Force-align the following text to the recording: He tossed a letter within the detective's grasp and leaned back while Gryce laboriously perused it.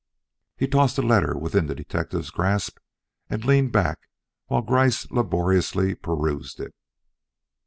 He 0.57 0.67
tossed 0.67 0.97
a 0.97 1.03
letter 1.03 1.37
within 1.37 1.67
the 1.67 1.75
detective's 1.75 2.31
grasp 2.31 2.79
and 3.29 3.45
leaned 3.45 3.71
back 3.71 4.09
while 4.47 4.63
Gryce 4.63 5.05
laboriously 5.11 5.93
perused 5.93 6.59
it. 6.59 6.73